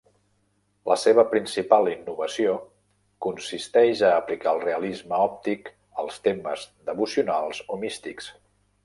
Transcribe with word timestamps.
La 0.91 0.95
seva 0.99 1.25
principal 1.33 1.89
innovació 1.91 2.55
consisteix 3.25 4.01
a 4.07 4.09
aplicar 4.23 4.55
el 4.55 4.63
realisme 4.65 5.21
òptic 5.27 5.71
als 6.05 6.19
temes 6.29 6.65
devocionals 6.91 7.61
o 7.77 7.81
místics. 7.85 8.33